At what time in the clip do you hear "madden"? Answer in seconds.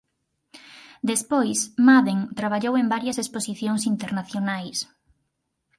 1.87-2.19